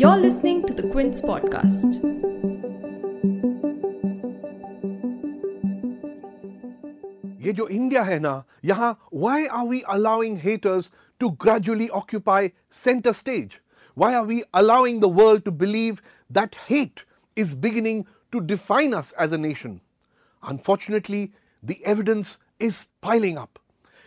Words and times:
You're 0.00 0.16
listening 0.16 0.66
to 0.66 0.72
the 0.72 0.88
Quint's 0.88 1.20
Podcast. 1.20 2.00
ये 7.44 7.52
जो 7.52 7.68
India 7.68 8.02
है 8.02 8.18
ना 8.20 8.44
यहाँ 8.64 8.96
why 9.12 9.46
are 9.48 9.66
we 9.66 9.82
allowing 9.88 10.36
haters 10.36 10.90
to 11.18 11.32
gradually 11.32 11.90
occupy 11.90 12.48
center 12.70 13.12
stage? 13.12 13.60
Why 13.94 14.14
are 14.14 14.24
we 14.24 14.42
allowing 14.54 15.00
the 15.00 15.08
world 15.08 15.44
to 15.44 15.50
believe 15.50 16.00
that 16.30 16.54
hate 16.54 17.04
is 17.36 17.54
beginning 17.54 18.06
to 18.32 18.40
define 18.40 18.94
us 18.94 19.12
as 19.18 19.32
a 19.32 19.38
nation? 19.38 19.82
Unfortunately, 20.42 21.34
the 21.62 21.84
evidence 21.84 22.38
is 22.58 22.86
piling 23.02 23.36
up. 23.36 23.58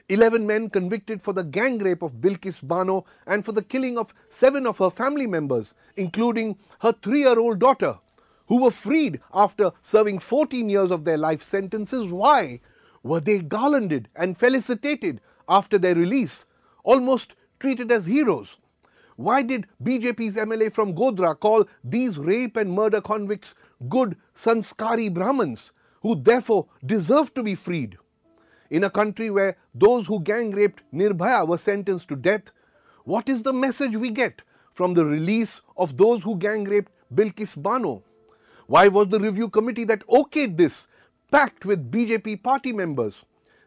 11 0.10 0.46
men 0.46 0.70
convicted 0.70 1.22
for 1.22 1.32
the 1.34 1.44
gang 1.44 1.78
rape 1.80 2.02
of 2.02 2.20
Bilkis 2.20 2.62
Bano 2.62 3.06
and 3.26 3.46
for 3.46 3.54
the 3.54 3.64
killing 3.64 3.98
of 3.98 4.14
seven 4.30 4.68
of 4.68 4.78
her 4.78 4.89
family 4.89 5.28
members, 5.28 5.74
including 5.96 6.57
her 6.80 6.94
three 7.02 7.21
year 7.21 7.39
old 7.39 7.60
daughter, 7.60 7.98
who 8.47 8.61
were 8.61 8.71
freed 8.71 9.21
after 9.34 9.71
serving 9.82 10.20
14 10.20 10.70
years 10.70 10.92
of 10.92 11.06
their 11.06 11.18
life 11.18 11.42
sentences. 11.42 12.11
Why 12.11 12.60
were 13.02 13.21
they 13.21 13.39
garlanded 13.39 14.10
and 14.16 14.38
felicitated 14.38 15.21
after 15.47 15.78
their 15.78 15.96
release, 15.96 16.46
almost 16.83 17.36
treated 17.60 17.92
as 17.92 18.06
heroes? 18.06 18.58
Why 19.16 19.42
did 19.42 19.68
BJP's 19.82 20.36
MLA 20.36 20.74
from 20.74 20.96
Godhra 20.96 21.39
call 21.39 21.66
these 21.83 22.18
rape 22.18 22.58
and 22.58 22.74
murder 22.74 23.00
convicts 23.00 23.56
good 23.88 24.18
sanskari 24.36 25.08
Brahmins, 25.10 25.72
who 26.02 26.16
therefore 26.16 26.68
deserve 26.86 27.33
to 27.36 27.44
be 27.44 27.56
freed? 27.56 27.97
In 28.73 28.83
a 28.83 28.89
country 28.89 29.29
where 29.29 29.55
those 29.75 30.07
who 30.07 30.19
gang 30.19 30.50
raped 30.50 30.82
Nirbhaya 30.91 31.47
were 31.47 31.59
sentenced 31.59 32.08
to 32.08 32.16
death, 32.16 32.50
what 33.03 33.30
is 33.30 33.44
the 33.44 33.53
message 33.53 33.95
we 33.95 34.09
get 34.09 34.41
from 34.73 34.95
the 34.95 35.05
release 35.05 35.61
of 35.77 35.95
those 35.95 36.23
who 36.23 36.36
gang 36.36 36.63
raped 36.63 36.91
Bilkis 37.13 37.55
Bano? 37.61 38.02
Why 38.65 38.88
was 38.88 39.09
the 39.09 39.19
review 39.19 39.47
committee 39.47 39.83
that 39.83 40.07
okayed 40.07 40.57
this 40.57 40.88
packed 41.30 41.65
with 41.65 41.91
BJP 41.91 42.41
party 42.41 42.73
members? 42.73 43.25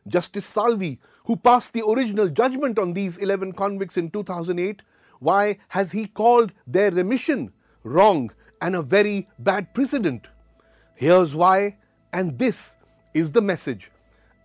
Justice 0.08 0.44
Salvi, 0.44 0.98
who 1.26 1.36
passed 1.36 1.72
the 1.72 1.86
original 1.86 2.28
judgment 2.28 2.76
on 2.76 2.92
these 2.92 3.16
11 3.18 3.52
convicts 3.52 3.96
in 3.96 4.10
2008, 4.10 4.82
why 5.20 5.58
has 5.68 5.92
he 5.92 6.08
called 6.08 6.52
their 6.66 6.90
remission 6.90 7.52
wrong 7.84 8.32
and 8.60 8.74
a 8.74 8.82
very 8.82 9.28
bad 9.38 9.72
precedent? 9.72 10.26
Here's 10.96 11.32
why, 11.32 11.76
and 12.12 12.36
this 12.40 12.74
is 13.14 13.30
the 13.30 13.40
message. 13.40 13.92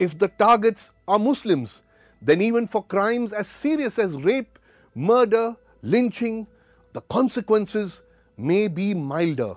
If 0.01 0.19
the 0.19 0.29
targets 0.29 0.91
are 1.09 1.19
Muslims, 1.19 1.83
then 2.23 2.41
even 2.41 2.67
for 2.67 2.83
crimes 2.85 3.33
as 3.33 3.47
serious 3.47 3.99
as 3.99 4.15
rape, 4.15 4.59
murder, 4.95 5.57
lynching, 5.83 6.47
the 6.95 7.01
consequences 7.03 8.03
may 8.39 8.69
be 8.69 8.95
milder. 8.95 9.55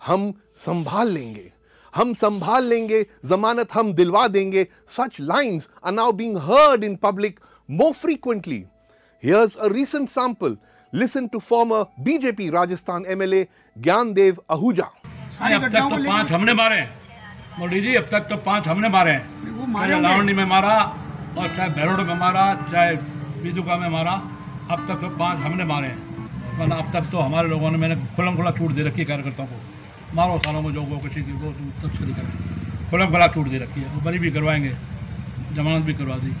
हम 0.00 0.32
संभाल 0.56 1.08
लेंगे 1.12 1.52
हम 1.94 2.12
संभाल 2.14 2.64
लेंगे 2.64 3.04
जमानत 3.24 3.72
हम 3.74 3.92
दिलवा 3.94 4.26
देंगे 4.28 4.66
such 4.88 5.18
lines 5.20 5.68
are 5.82 5.92
now 5.92 6.12
being 6.12 6.36
heard 6.36 6.84
in 6.84 6.96
public 6.96 7.38
more 7.68 7.94
frequently 7.94 8.66
Here's 9.22 9.56
a 9.56 9.68
recent 9.70 10.10
sample. 10.10 10.56
Listen 10.92 11.28
to 11.30 11.40
former 11.40 11.86
BJP 12.04 12.52
Rajasthan 12.52 13.04
MLA 13.06 13.48
Gyandev 13.80 14.38
Ahuja. 14.48 14.88
नहीं, 15.40 15.54
अब 15.54 15.64
तक 15.68 15.88
तो 15.90 15.96
पांच 16.04 16.30
हमने 16.32 16.52
मारे 16.54 16.76
हैं। 16.76 17.58
मोदी 17.58 17.80
जी 17.80 17.94
अब 17.94 18.04
तक 18.12 18.28
तो 18.30 18.36
पांच 18.44 18.66
हमने 18.68 18.88
मारे 18.88 19.12
हैं 19.12 19.24
चाहे 19.71 19.99
लावणी 20.01 20.33
में 20.33 20.45
मारा 20.45 20.77
और 21.39 21.47
चाहे 21.57 21.69
भैरोड 21.75 21.99
में 22.07 22.15
मारा 22.19 22.43
चाहे 22.71 22.95
बिजुका 23.43 23.75
में 23.77 23.89
मारा 23.89 24.11
अब 24.71 24.79
तक 24.87 24.97
तो 25.01 25.09
पाँच 25.17 25.37
हमने 25.45 25.63
मारे 25.71 25.87
हैं। 25.87 26.59
वरना 26.59 26.75
अब 26.75 26.91
तक 26.93 27.09
तो 27.11 27.17
हमारे 27.17 27.49
लोगों 27.49 27.71
ने 27.71 27.77
मैंने 27.77 27.95
खुलम 28.15 28.35
खुला 28.37 28.51
छूट 28.59 28.71
दे 28.75 28.83
रखी 28.83 28.99
है 28.99 29.05
कार्यकर्ताओं 29.05 29.47
को। 29.47 30.15
मारो 30.15 30.37
सालों 30.45 30.61
में 30.61 30.73
जो 30.73 30.81
वो 30.91 30.97
किसी 31.07 31.21
की 31.23 31.33
वो 31.43 31.51
तस्करी 31.83 32.13
करें 32.19 32.89
खुलम 32.91 33.11
खुला 33.11 33.27
छूट 33.35 33.47
दे 33.47 33.57
रखी 33.63 33.81
है। 33.81 34.03
बरी 34.05 34.19
भी 34.19 34.31
करवाएँगे 34.31 34.73
जमानत 35.55 35.85
भी 35.85 35.93
करवा 36.03 36.17
दी। 36.25 36.33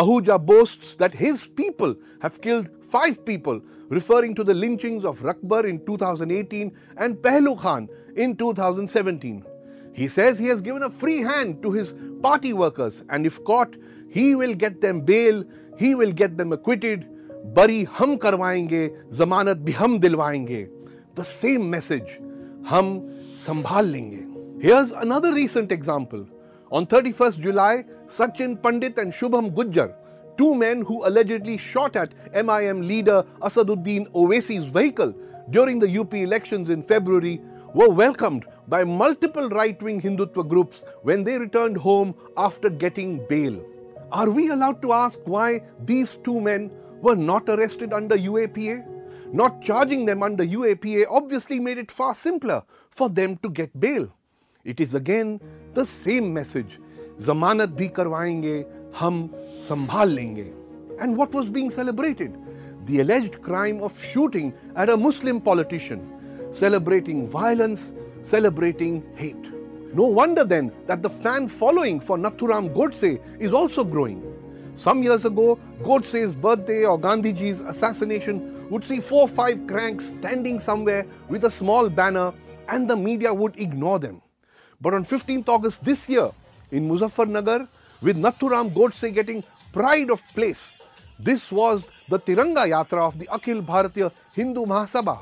Ahuja 0.00 0.38
boasts 0.38 0.96
that 0.96 1.12
his 1.12 1.46
people 1.60 1.94
have 2.22 2.40
killed 2.40 2.68
five 2.90 3.16
people, 3.26 3.60
referring 3.90 4.34
to 4.34 4.44
the 4.44 4.54
lynchings 4.54 5.04
of 5.04 5.20
Rakbar 5.20 5.64
in 5.68 5.80
2018 5.86 6.72
and 6.96 7.16
Pehlu 7.16 7.56
Khan 7.58 7.88
in 8.16 8.36
2017. 8.36 9.42
He 9.92 10.08
says 10.08 10.38
he 10.38 10.46
has 10.48 10.60
given 10.62 10.82
a 10.82 10.90
free 10.90 11.20
hand 11.20 11.62
to 11.62 11.70
his 11.70 11.94
party 12.22 12.52
workers, 12.52 13.04
and 13.10 13.26
if 13.26 13.42
caught, 13.44 13.74
he 14.08 14.34
will 14.34 14.54
get 14.54 14.80
them 14.80 15.00
bail, 15.02 15.44
he 15.76 15.94
will 15.94 16.12
get 16.12 16.36
them 16.38 16.52
acquitted. 16.52 17.06
Bari 17.54 17.84
hum 17.84 18.18
karwaenge, 18.18 18.90
zamanat 19.10 19.64
bhi 19.64 19.72
hum 19.72 20.00
dilwaenge. 20.00 20.70
The 21.14 21.24
same 21.24 21.68
message, 21.68 22.20
hum 22.64 23.10
sambhal 23.34 23.90
lenge. 23.90 24.62
Here's 24.62 24.92
another 24.92 25.34
recent 25.34 25.72
example. 25.72 26.26
On 26.70 26.86
31st 26.86 27.40
July, 27.40 27.84
Sachin 28.08 28.62
Pandit 28.62 28.96
and 28.96 29.12
Shubham 29.12 29.50
Gujjar, 29.50 29.94
two 30.38 30.54
men 30.54 30.82
who 30.82 31.06
allegedly 31.06 31.58
shot 31.58 31.96
at 31.96 32.14
MIM 32.32 32.86
leader 32.86 33.24
Asaduddin 33.42 34.06
Owaisi's 34.12 34.66
vehicle 34.66 35.14
during 35.50 35.78
the 35.78 35.98
UP 35.98 36.14
elections 36.14 36.70
in 36.70 36.82
February, 36.82 37.40
were 37.74 37.90
welcomed 37.90 38.46
by 38.72 38.84
multiple 38.84 39.50
right 39.50 39.82
wing 39.82 40.00
Hindutva 40.00 40.48
groups 40.48 40.82
when 41.02 41.24
they 41.24 41.38
returned 41.38 41.76
home 41.76 42.14
after 42.38 42.70
getting 42.70 43.10
bail. 43.26 43.62
Are 44.10 44.30
we 44.30 44.48
allowed 44.48 44.80
to 44.82 44.92
ask 44.94 45.18
why 45.26 45.62
these 45.84 46.16
two 46.24 46.40
men 46.40 46.70
were 47.02 47.14
not 47.14 47.50
arrested 47.50 47.92
under 47.92 48.16
UAPA? 48.16 48.86
Not 49.40 49.60
charging 49.62 50.06
them 50.06 50.22
under 50.22 50.46
UAPA 50.46 51.04
obviously 51.10 51.60
made 51.60 51.76
it 51.76 51.90
far 51.90 52.14
simpler 52.14 52.62
for 52.90 53.10
them 53.10 53.36
to 53.42 53.50
get 53.50 53.78
bail. 53.78 54.08
It 54.64 54.80
is 54.80 54.94
again 54.94 55.38
the 55.74 55.84
same 55.84 56.32
message. 56.32 56.78
Zamanat 57.18 57.76
bhi 57.76 57.92
karwaenge, 57.92 58.66
hum 58.92 59.34
sambhal 59.68 60.14
lenge. 60.14 60.50
And 60.98 61.16
what 61.16 61.34
was 61.34 61.50
being 61.50 61.70
celebrated? 61.70 62.38
The 62.86 63.00
alleged 63.00 63.42
crime 63.42 63.82
of 63.82 64.02
shooting 64.02 64.54
at 64.76 64.88
a 64.88 64.96
Muslim 64.96 65.42
politician, 65.42 66.08
celebrating 66.52 67.28
violence, 67.28 67.92
celebrating 68.22 69.04
hate. 69.14 69.50
No 69.94 70.04
wonder 70.04 70.44
then 70.44 70.72
that 70.86 71.02
the 71.02 71.10
fan 71.10 71.48
following 71.48 72.00
for 72.00 72.16
Nathuram 72.16 72.74
Godse 72.74 73.20
is 73.38 73.52
also 73.52 73.84
growing. 73.84 74.22
Some 74.74 75.02
years 75.02 75.26
ago, 75.26 75.58
Godse's 75.82 76.34
birthday 76.34 76.86
or 76.86 76.98
Gandhiji's 76.98 77.60
assassination 77.60 78.68
would 78.70 78.84
see 78.84 79.00
four 79.00 79.22
or 79.22 79.28
five 79.28 79.66
cranks 79.66 80.06
standing 80.06 80.58
somewhere 80.58 81.06
with 81.28 81.44
a 81.44 81.50
small 81.50 81.90
banner 81.90 82.32
and 82.68 82.88
the 82.88 82.96
media 82.96 83.32
would 83.34 83.58
ignore 83.58 83.98
them. 83.98 84.22
But 84.80 84.94
on 84.94 85.04
15th 85.04 85.48
August 85.48 85.84
this 85.84 86.08
year, 86.08 86.30
in 86.70 86.88
Muzaffarnagar, 86.88 87.68
with 88.00 88.16
Nathuram 88.16 88.72
Godse 88.72 89.12
getting 89.14 89.44
pride 89.72 90.10
of 90.10 90.22
place, 90.28 90.74
this 91.18 91.52
was 91.52 91.90
the 92.08 92.18
Tiranga 92.18 92.66
Yatra 92.66 93.06
of 93.06 93.18
the 93.18 93.26
Akhil 93.26 93.64
Bharatiya 93.64 94.10
Hindu 94.32 94.64
Mahasabha. 94.64 95.18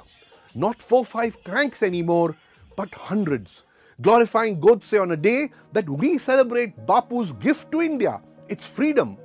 Not 0.55 0.81
four 0.81 1.01
or 1.01 1.05
five 1.05 1.43
cranks 1.43 1.83
anymore, 1.83 2.37
but 2.81 2.95
hundreds. 2.95 3.65
Glorifying 4.01 4.59
Godse 4.59 4.99
on 4.99 5.11
a 5.11 5.17
day 5.17 5.51
that 5.75 5.89
we 5.89 6.17
celebrate 6.17 6.87
Bapu's 6.87 7.33
gift 7.35 7.71
to 7.73 7.83
India, 7.83 8.23
its 8.49 8.65
freedom. 8.65 9.19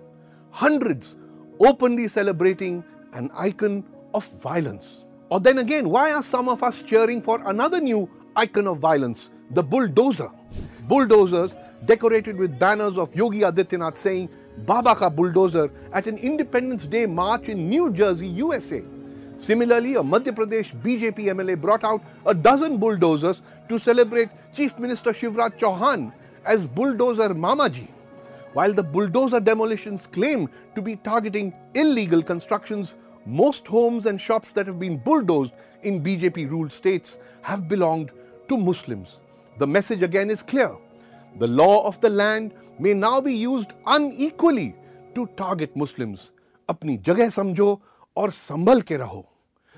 Hundreds 0.52 1.16
openly 1.62 2.10
celebrating 2.10 2.84
an 3.14 3.32
icon 3.34 3.86
of 4.14 4.28
violence. 4.48 5.06
Or 5.30 5.40
then 5.40 5.60
again, 5.60 5.88
why 5.90 6.12
are 6.12 6.22
some 6.22 6.50
of 6.50 6.64
us 6.64 6.82
cheering 6.82 7.22
for 7.22 7.42
another 7.50 7.80
new 7.80 8.10
icon 8.36 8.68
of 8.68 8.80
violence, 8.80 9.30
the 9.52 9.64
bulldozer? 9.64 10.30
Bulldozers 10.90 11.56
decorated 11.86 12.36
with 12.36 12.60
banners 12.60 12.98
of 12.98 13.16
Yogi 13.16 13.40
Adityanath 13.52 13.96
saying 13.96 14.28
Baba 14.66 14.96
ka 14.96 15.10
bulldozer 15.10 15.72
at 15.94 16.08
an 16.08 16.18
Independence 16.18 16.86
Day 16.88 17.06
march 17.06 17.48
in 17.48 17.70
New 17.70 17.90
Jersey, 17.94 18.28
USA. 18.28 18.84
Similarly, 19.38 19.94
a 19.94 20.02
Madhya 20.02 20.32
Pradesh 20.32 20.70
BJP 20.82 21.19
MLA 21.35 21.61
brought 21.61 21.82
out 21.82 22.02
a 22.26 22.35
dozen 22.35 22.76
bulldozers 22.76 23.41
to 23.69 23.79
celebrate 23.79 24.29
Chief 24.55 24.79
Minister 24.79 25.12
Shivraj 25.12 25.58
Chauhan 25.58 26.12
as 26.44 26.67
bulldozer 26.67 27.31
Mamaji. 27.31 27.88
While 28.52 28.75
the 28.75 28.82
bulldozer 28.82 29.41
demolitions 29.41 30.06
claim 30.06 30.49
to 30.75 30.82
be 30.82 30.97
targeting 30.97 31.55
illegal 31.75 32.23
constructions, 32.23 32.94
most 33.25 33.67
homes 33.67 34.06
and 34.06 34.20
shops 34.20 34.52
that 34.52 34.67
have 34.67 34.79
been 34.79 34.99
bulldozed 34.99 35.52
in 35.82 36.02
BJP 36.02 36.50
ruled 36.50 36.73
states 36.73 37.19
have 37.43 37.69
belonged 37.69 38.11
to 38.49 38.56
Muslims. 38.56 39.20
The 39.58 39.67
message 39.67 40.02
again 40.02 40.31
is 40.31 40.43
clear. 40.43 40.76
The 41.38 41.47
law 41.47 41.87
of 41.87 42.00
the 42.00 42.11
land 42.11 42.52
may 42.79 42.93
now 42.93 43.20
be 43.20 43.35
used 43.35 43.73
unequally 43.87 44.75
to 45.14 45.26
target 45.37 45.76
Muslims. 45.76 46.31
अपनी 46.70 46.97
जगह 47.06 47.29
समझो 47.31 47.81
और 48.17 48.31
संभल 48.31 48.82
के 48.82 48.97
रहो. 48.97 49.26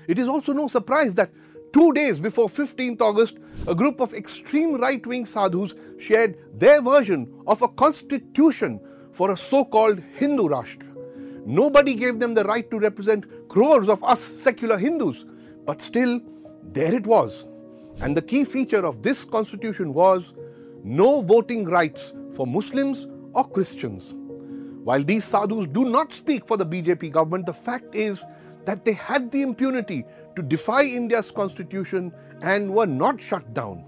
It 0.07 0.19
is 0.19 0.27
also 0.27 0.53
no 0.53 0.67
surprise 0.67 1.13
that 1.15 1.31
two 1.71 1.91
days 1.93 2.19
before 2.19 2.49
15th 2.49 3.01
August, 3.01 3.37
a 3.67 3.75
group 3.75 3.99
of 3.99 4.13
extreme 4.13 4.75
right 4.75 5.05
wing 5.05 5.25
sadhus 5.25 5.73
shared 5.99 6.37
their 6.59 6.81
version 6.81 7.27
of 7.47 7.61
a 7.61 7.67
constitution 7.67 8.79
for 9.11 9.31
a 9.31 9.37
so 9.37 9.63
called 9.63 10.01
Hindu 10.17 10.49
Rashtra. 10.49 10.93
Nobody 11.45 11.93
gave 11.93 12.19
them 12.19 12.33
the 12.33 12.43
right 12.45 12.69
to 12.71 12.79
represent 12.79 13.25
crores 13.49 13.89
of 13.89 14.03
us 14.03 14.21
secular 14.21 14.77
Hindus. 14.77 15.25
But 15.65 15.81
still, 15.81 16.21
there 16.71 16.93
it 16.93 17.05
was. 17.05 17.45
And 18.01 18.15
the 18.15 18.21
key 18.21 18.43
feature 18.43 18.85
of 18.85 19.03
this 19.03 19.23
constitution 19.23 19.93
was 19.93 20.33
no 20.83 21.21
voting 21.21 21.65
rights 21.65 22.13
for 22.33 22.47
Muslims 22.47 23.07
or 23.33 23.47
Christians. 23.47 24.13
While 24.88 25.04
these 25.04 25.26
sadhus 25.26 25.66
do 25.66 25.84
not 25.84 26.14
speak 26.14 26.46
for 26.46 26.56
the 26.56 26.64
BJP 26.64 27.12
government, 27.12 27.44
the 27.44 27.52
fact 27.52 27.94
is 27.94 28.24
that 28.64 28.86
they 28.86 28.94
had 28.94 29.30
the 29.30 29.42
impunity 29.42 30.06
to 30.34 30.40
defy 30.40 30.84
India's 30.84 31.30
constitution 31.30 32.10
and 32.40 32.74
were 32.74 32.86
not 32.86 33.20
shut 33.20 33.52
down. 33.52 33.84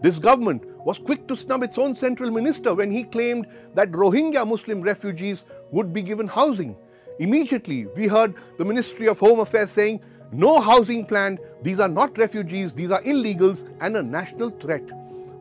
This 0.00 0.18
government 0.18 0.64
was 0.86 0.98
quick 0.98 1.28
to 1.28 1.36
snub 1.36 1.62
its 1.62 1.76
own 1.76 1.94
central 1.94 2.30
minister 2.30 2.74
when 2.74 2.90
he 2.90 3.04
claimed 3.04 3.48
that 3.74 3.92
Rohingya 3.92 4.48
Muslim 4.48 4.80
refugees 4.80 5.44
would 5.72 5.92
be 5.92 6.00
given 6.00 6.26
housing. 6.26 6.74
Immediately, 7.18 7.84
we 7.94 8.06
heard 8.06 8.32
the 8.56 8.64
Ministry 8.64 9.08
of 9.08 9.18
Home 9.18 9.40
Affairs 9.40 9.70
saying, 9.70 10.00
No 10.32 10.58
housing 10.58 11.04
plan, 11.04 11.38
these 11.60 11.80
are 11.80 11.94
not 12.00 12.16
refugees, 12.16 12.72
these 12.72 12.90
are 12.90 13.02
illegals 13.02 13.68
and 13.82 13.94
a 13.94 14.02
national 14.02 14.48
threat. 14.48 14.88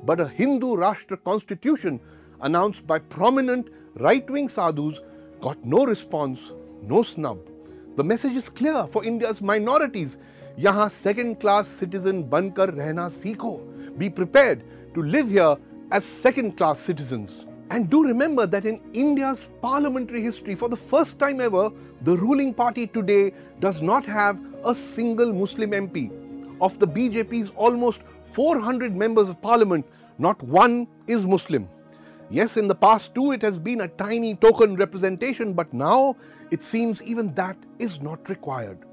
But 0.05 0.19
a 0.19 0.27
Hindu 0.27 0.75
Rashtra 0.75 1.23
constitution 1.23 2.01
announced 2.41 2.85
by 2.85 2.99
prominent 2.99 3.69
right 3.96 4.28
wing 4.30 4.48
sadhus 4.48 5.00
got 5.40 5.64
no 5.64 5.84
response, 5.84 6.50
no 6.82 7.02
snub. 7.02 7.38
The 7.96 8.04
message 8.04 8.36
is 8.36 8.48
clear 8.48 8.86
for 8.90 9.04
India's 9.04 9.40
minorities. 9.40 10.16
यहाँ 10.58 10.90
second 10.90 11.40
class 11.40 11.68
citizen 11.68 12.22
बनकर 12.30 12.74
रहना 12.74 13.08
सीखो. 13.10 13.98
Be 13.98 14.08
prepared 14.10 14.62
to 14.94 15.02
live 15.02 15.28
here 15.28 15.56
as 15.90 16.04
second 16.04 16.56
class 16.56 16.78
citizens. 16.80 17.46
And 17.70 17.88
do 17.90 18.04
remember 18.04 18.46
that 18.46 18.64
in 18.64 18.80
India's 18.92 19.48
parliamentary 19.62 20.22
history, 20.22 20.54
for 20.54 20.68
the 20.68 20.76
first 20.76 21.18
time 21.18 21.40
ever, 21.40 21.70
the 22.02 22.16
ruling 22.16 22.52
party 22.52 22.86
today 22.86 23.32
does 23.60 23.80
not 23.80 24.06
have 24.06 24.38
a 24.64 24.74
single 24.74 25.32
Muslim 25.32 25.70
MP. 25.70 26.10
Of 26.60 26.78
the 26.78 26.86
BJP's 26.86 27.50
almost 27.56 28.00
400 28.32 28.96
members 28.96 29.28
of 29.28 29.40
parliament, 29.40 29.86
not 30.18 30.40
one 30.42 30.86
is 31.06 31.24
Muslim. 31.24 31.68
Yes, 32.31 32.57
in 32.57 32.67
the 32.67 32.75
past 32.75 33.15
too, 33.15 33.31
it 33.31 33.41
has 33.41 33.57
been 33.57 33.81
a 33.81 33.87
tiny 33.87 34.35
token 34.35 34.75
representation, 34.75 35.53
but 35.53 35.73
now 35.73 36.15
it 36.51 36.63
seems 36.63 37.01
even 37.01 37.33
that 37.33 37.57
is 37.79 38.01
not 38.01 38.29
required. 38.29 38.85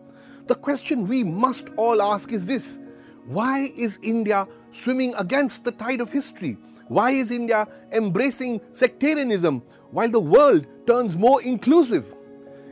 The 0.46 0.54
question 0.54 1.06
we 1.06 1.22
must 1.22 1.64
all 1.76 2.00
ask 2.00 2.32
is 2.32 2.46
this 2.46 2.78
why 3.26 3.72
is 3.76 3.98
India 4.02 4.46
swimming 4.72 5.14
against 5.16 5.64
the 5.64 5.72
tide 5.72 6.00
of 6.00 6.10
history? 6.10 6.56
Why 6.88 7.10
is 7.10 7.30
India 7.30 7.66
embracing 7.92 8.60
sectarianism 8.72 9.62
while 9.90 10.08
the 10.08 10.20
world 10.20 10.66
turns 10.86 11.16
more 11.16 11.42
inclusive? 11.42 12.14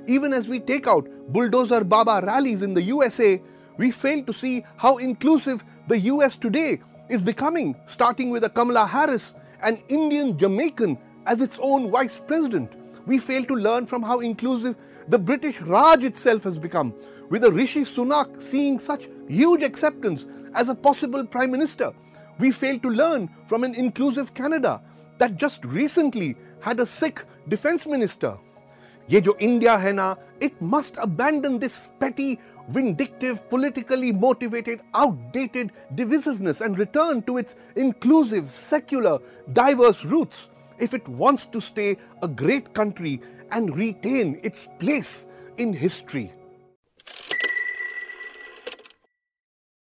Even 0.06 0.32
as 0.32 0.48
we 0.48 0.60
take 0.60 0.86
out 0.86 1.08
bulldozer 1.28 1.82
Baba 1.82 2.24
rallies 2.24 2.62
in 2.62 2.72
the 2.72 2.82
USA, 2.82 3.42
we 3.76 3.90
fail 3.90 4.22
to 4.24 4.32
see 4.32 4.64
how 4.76 4.96
inclusive 4.98 5.62
the 5.88 5.98
US 5.98 6.36
today 6.36 6.80
is 7.10 7.20
becoming, 7.20 7.74
starting 7.86 8.30
with 8.30 8.44
a 8.44 8.48
Kamala 8.48 8.86
Harris 8.86 9.34
an 9.63 9.81
Indian 9.87 10.37
Jamaican 10.37 10.97
as 11.25 11.41
its 11.41 11.59
own 11.61 11.91
vice 11.91 12.19
president. 12.25 12.73
We 13.05 13.19
fail 13.19 13.43
to 13.45 13.55
learn 13.55 13.85
from 13.87 14.03
how 14.03 14.19
inclusive 14.19 14.75
the 15.07 15.19
British 15.19 15.61
Raj 15.61 16.03
itself 16.03 16.43
has 16.43 16.57
become, 16.57 16.93
with 17.29 17.43
a 17.43 17.51
Rishi 17.51 17.81
Sunak 17.81 18.41
seeing 18.41 18.79
such 18.79 19.07
huge 19.27 19.63
acceptance 19.63 20.25
as 20.53 20.69
a 20.69 20.75
possible 20.75 21.25
prime 21.25 21.51
minister. 21.51 21.93
We 22.39 22.51
fail 22.51 22.79
to 22.79 22.89
learn 22.89 23.29
from 23.47 23.63
an 23.63 23.75
inclusive 23.75 24.33
Canada 24.33 24.81
that 25.17 25.37
just 25.37 25.65
recently 25.65 26.35
had 26.61 26.79
a 26.79 26.85
Sikh 26.85 27.23
defense 27.47 27.85
minister. 27.85 28.37
ये 29.09 29.21
जो 29.21 29.37
India 29.41 29.75
है 29.77 29.93
ना 29.93 30.15
it 30.39 30.61
must 30.61 30.97
abandon 30.97 31.59
this 31.59 31.89
petty 31.99 32.39
vindictive, 32.68 33.48
politically 33.50 34.12
motivated, 34.12 34.80
outdated 34.94 35.72
divisiveness 35.94 36.60
and 36.60 36.78
return 36.78 37.22
to 37.22 37.38
its 37.38 37.54
inclusive, 37.76 38.50
secular, 38.50 39.18
diverse 39.52 40.04
roots 40.04 40.48
if 40.78 40.94
it 40.94 41.06
wants 41.08 41.46
to 41.46 41.60
stay 41.60 41.96
a 42.22 42.28
great 42.28 42.74
country 42.74 43.20
and 43.50 43.76
retain 43.76 44.40
its 44.42 44.66
place 44.78 45.26
in 45.58 45.72
history. 45.72 46.32